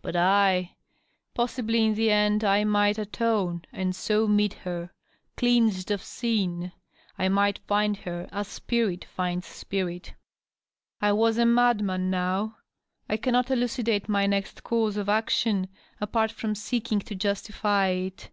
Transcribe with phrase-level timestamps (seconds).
[0.00, 0.74] But I
[1.34, 4.88] Possibly in the end I might atone, and so meet her.
[5.36, 6.72] Cleansed of sin,
[7.18, 10.14] I might find her, &s spirit finds spirit.
[11.02, 12.56] I was a madman, now.
[13.06, 15.68] I cannot elucidate my next course of action,
[16.00, 18.30] apart from seeking to justify it.